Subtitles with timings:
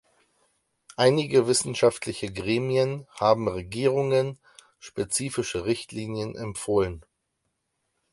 [0.97, 4.39] Einige wissenschaftliche Gremien haben Regierungen
[4.79, 7.05] spezifische Richtlinien empfohlen.